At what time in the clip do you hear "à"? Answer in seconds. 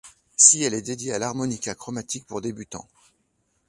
1.13-1.19